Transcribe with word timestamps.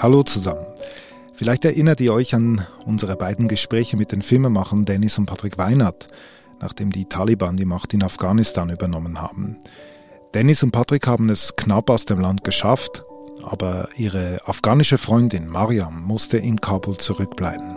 Hallo 0.00 0.22
zusammen. 0.22 0.66
Vielleicht 1.32 1.64
erinnert 1.64 2.00
ihr 2.00 2.12
euch 2.12 2.34
an 2.34 2.66
unsere 2.84 3.16
beiden 3.16 3.48
Gespräche 3.48 3.96
mit 3.96 4.12
den 4.12 4.22
Filmemachern 4.22 4.84
Dennis 4.84 5.18
und 5.18 5.26
Patrick 5.26 5.56
Weinert, 5.56 6.08
nachdem 6.60 6.90
die 6.90 7.06
Taliban 7.06 7.56
die 7.56 7.64
Macht 7.64 7.94
in 7.94 8.02
Afghanistan 8.02 8.70
übernommen 8.70 9.20
haben. 9.20 9.56
Dennis 10.34 10.62
und 10.62 10.72
Patrick 10.72 11.06
haben 11.06 11.30
es 11.30 11.56
knapp 11.56 11.90
aus 11.90 12.04
dem 12.04 12.18
Land 12.18 12.44
geschafft, 12.44 13.04
aber 13.44 13.88
ihre 13.96 14.38
afghanische 14.46 14.98
Freundin 14.98 15.48
Mariam 15.48 16.02
musste 16.02 16.38
in 16.38 16.60
Kabul 16.60 16.98
zurückbleiben. 16.98 17.76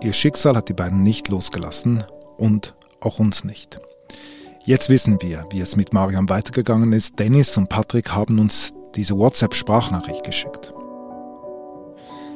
Ihr 0.00 0.12
Schicksal 0.12 0.56
hat 0.56 0.68
die 0.68 0.74
beiden 0.74 1.02
nicht 1.02 1.28
losgelassen 1.28 2.04
und 2.38 2.74
auch 3.00 3.18
uns 3.18 3.44
nicht. 3.44 3.80
Jetzt 4.64 4.88
wissen 4.88 5.20
wir, 5.20 5.46
wie 5.50 5.60
es 5.60 5.76
mit 5.76 5.92
Mariam 5.92 6.28
weitergegangen 6.28 6.92
ist. 6.92 7.18
Dennis 7.18 7.56
und 7.56 7.68
Patrick 7.68 8.12
haben 8.12 8.38
uns 8.38 8.72
diese 8.94 9.16
WhatsApp-Sprachnachricht 9.16 10.24
geschickt. 10.24 10.72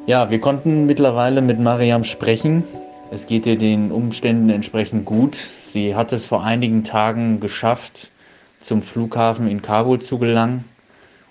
Ja, 0.07 0.31
wir 0.31 0.39
konnten 0.39 0.85
mittlerweile 0.85 1.41
mit 1.41 1.59
Mariam 1.59 2.05
sprechen. 2.05 2.63
Es 3.11 3.27
geht 3.27 3.47
ihr 3.47 3.57
den 3.57 3.91
Umständen 3.91 4.51
entsprechend 4.51 5.07
gut. 5.07 5.35
Sie 5.63 5.95
hat 5.95 6.13
es 6.13 6.27
vor 6.27 6.45
einigen 6.45 6.85
Tagen 6.85 7.41
geschafft, 7.41 8.11
zum 8.61 8.83
Flughafen 8.83 9.49
in 9.49 9.63
Kabul 9.63 10.03
zu 10.03 10.19
gelangen 10.19 10.67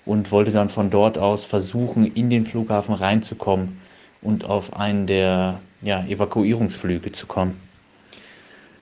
und 0.04 0.32
wollte 0.32 0.50
dann 0.50 0.70
von 0.70 0.90
dort 0.90 1.18
aus 1.18 1.44
versuchen, 1.44 2.04
in 2.16 2.30
den 2.30 2.46
Flughafen 2.46 2.96
reinzukommen 2.96 3.80
und 4.22 4.44
auf 4.44 4.74
einen 4.74 5.06
der 5.06 5.60
ja, 5.82 6.04
Evakuierungsflüge 6.04 7.12
zu 7.12 7.26
kommen. 7.26 7.60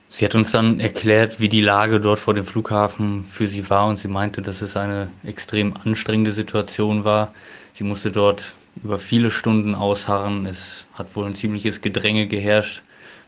Sie 0.09 0.24
hat 0.24 0.34
uns 0.34 0.52
dann 0.52 0.80
erklärt, 0.80 1.38
wie 1.38 1.50
die 1.50 1.61
Lage 1.61 2.00
dort 2.00 2.19
vor 2.19 2.33
dem 2.33 2.47
Flughafen 2.47 3.27
für 3.27 3.47
sie 3.47 3.69
war 3.69 3.88
und 3.88 3.97
sie 3.97 4.09
meinte, 4.09 4.41
dass 4.41 4.62
es 4.62 4.74
eine 4.74 5.09
extrem 5.22 5.74
anstrengende 5.84 6.33
Situation 6.33 7.05
war. 7.05 7.34
Sie 7.74 7.84
musste 7.84 8.11
dort 8.11 8.55
über 8.83 8.99
viele 8.99 9.31
Stunden 9.31 9.75
ausharren. 9.75 10.47
Es 10.47 10.87
hat 10.95 11.15
wohl 11.15 11.27
ein 11.27 11.34
ziemliches 11.34 11.81
Gedränge 11.81 12.27
geherrscht. 12.27 12.83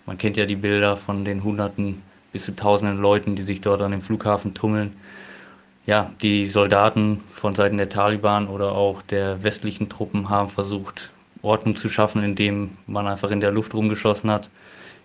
Man 0.07 0.19
kennt 0.19 0.37
ja 0.37 0.47
die 0.47 0.57
Bilder 0.57 0.97
von 0.97 1.25
den 1.25 1.45
Hunderten 1.45 2.03
bis 2.33 2.45
zu 2.45 2.57
Tausenden 2.57 2.99
Leuten, 2.99 3.37
die 3.37 3.43
sich 3.43 3.61
dort 3.61 3.81
an 3.81 3.93
dem 3.93 4.03
Flughafen 4.03 4.55
tummeln. 4.55 4.95
Ja, 5.87 6.11
die 6.23 6.47
Soldaten 6.47 7.21
von 7.35 7.55
Seiten 7.55 7.77
der 7.77 7.89
Taliban 7.89 8.49
oder 8.49 8.73
auch 8.73 9.03
der 9.03 9.43
westlichen 9.43 9.89
Truppen 9.89 10.31
haben 10.31 10.49
versucht, 10.49 11.13
Ordnung 11.43 11.77
zu 11.77 11.89
schaffen, 11.89 12.25
indem 12.25 12.71
man 12.87 13.07
einfach 13.07 13.31
in 13.31 13.41
der 13.41 13.53
Luft 13.53 13.75
rumgeschossen 13.75 14.31
hat. 14.31 14.49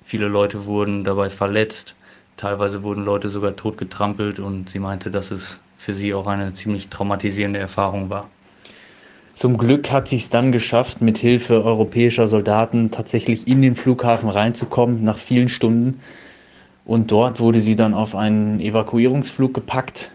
Viele 0.05 0.27
Leute 0.27 0.65
wurden 0.65 1.03
dabei 1.03 1.29
verletzt, 1.29 1.95
teilweise 2.37 2.81
wurden 2.81 3.03
Leute 3.03 3.29
sogar 3.29 3.55
totgetrampelt 3.55 4.39
und 4.39 4.69
sie 4.69 4.79
meinte, 4.79 5.11
dass 5.11 5.31
es 5.31 5.59
für 5.77 5.93
sie 5.93 6.13
auch 6.13 6.27
eine 6.27 6.53
ziemlich 6.53 6.87
traumatisierende 6.87 7.59
Erfahrung 7.59 8.09
war. 8.09 8.29
Zum 9.39 9.57
Glück 9.57 9.89
hat 9.89 10.09
sie 10.09 10.17
es 10.17 10.29
dann 10.29 10.51
geschafft, 10.51 10.99
mit 10.99 11.17
Hilfe 11.17 11.63
europäischer 11.63 12.27
Soldaten 12.27 12.91
tatsächlich 12.91 13.47
in 13.47 13.61
den 13.61 13.73
Flughafen 13.73 14.27
reinzukommen, 14.27 15.05
nach 15.05 15.17
vielen 15.17 15.47
Stunden. 15.47 16.01
Und 16.83 17.09
dort 17.09 17.39
wurde 17.39 17.61
sie 17.61 17.77
dann 17.77 17.93
auf 17.93 18.15
einen 18.15 18.59
Evakuierungsflug 18.59 19.53
gepackt. 19.53 20.11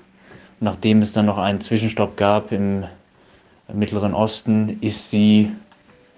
Nachdem 0.61 1.00
es 1.00 1.14
dann 1.14 1.25
noch 1.25 1.39
einen 1.39 1.62
Zwischenstopp 1.62 2.19
gab 2.19 2.53
im 2.53 2.84
Mittleren 3.72 4.12
Osten, 4.12 4.77
ist 4.83 5.08
sie 5.08 5.53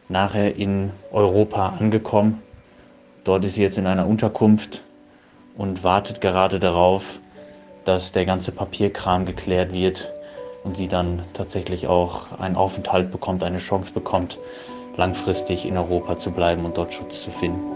nachher 0.08 0.56
in 0.56 0.90
Europa 1.12 1.76
angekommen 1.78 2.42
Dort 3.22 3.44
ist 3.44 3.54
sie 3.54 3.62
jetzt 3.62 3.78
in 3.78 3.86
einer 3.86 4.08
Unterkunft 4.08 4.82
und 5.56 5.84
wartet 5.84 6.20
gerade 6.20 6.58
darauf, 6.58 7.20
dass 7.84 8.10
der 8.10 8.26
ganze 8.26 8.50
Papierkram 8.50 9.26
geklärt 9.26 9.72
wird 9.72 10.12
und 10.66 10.76
sie 10.76 10.88
dann 10.88 11.22
tatsächlich 11.32 11.86
auch 11.86 12.38
einen 12.40 12.56
Aufenthalt 12.56 13.12
bekommt, 13.12 13.44
eine 13.44 13.58
Chance 13.58 13.92
bekommt, 13.92 14.38
langfristig 14.96 15.64
in 15.64 15.76
Europa 15.76 16.18
zu 16.18 16.32
bleiben 16.32 16.64
und 16.64 16.76
dort 16.76 16.92
Schutz 16.92 17.22
zu 17.22 17.30
finden. 17.30 17.72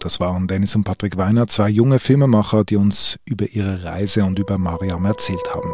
Das 0.00 0.18
waren 0.18 0.48
Dennis 0.48 0.74
und 0.74 0.84
Patrick 0.84 1.18
Weiner, 1.18 1.46
zwei 1.46 1.68
junge 1.68 1.98
Filmemacher, 1.98 2.64
die 2.64 2.76
uns 2.76 3.18
über 3.26 3.46
ihre 3.46 3.84
Reise 3.84 4.24
und 4.24 4.38
über 4.38 4.56
Mariam 4.56 5.04
erzählt 5.04 5.54
haben. 5.54 5.70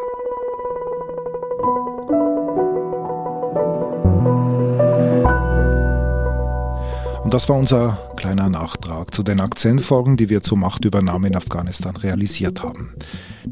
Und 7.22 7.32
das 7.32 7.48
war 7.48 7.56
unser 7.56 8.05
kleiner 8.16 8.48
Nachtrag 8.48 9.14
zu 9.14 9.22
den 9.22 9.40
Akzentfolgen, 9.40 10.16
die 10.16 10.28
wir 10.28 10.40
zur 10.40 10.58
Machtübernahme 10.58 11.28
in 11.28 11.36
Afghanistan 11.36 11.96
realisiert 11.96 12.62
haben. 12.62 12.94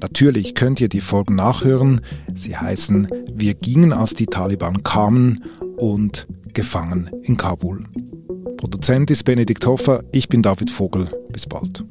Natürlich 0.00 0.54
könnt 0.54 0.80
ihr 0.80 0.88
die 0.88 1.00
Folgen 1.00 1.34
nachhören. 1.34 2.00
Sie 2.34 2.56
heißen 2.56 3.08
Wir 3.32 3.54
gingen, 3.54 3.92
als 3.92 4.14
die 4.14 4.26
Taliban 4.26 4.82
kamen 4.82 5.44
und 5.76 6.26
Gefangen 6.52 7.10
in 7.22 7.36
Kabul. 7.36 7.84
Produzent 8.56 9.10
ist 9.10 9.24
Benedikt 9.24 9.66
Hoffer, 9.66 10.04
ich 10.12 10.28
bin 10.28 10.42
David 10.42 10.70
Vogel. 10.70 11.10
Bis 11.30 11.46
bald. 11.46 11.84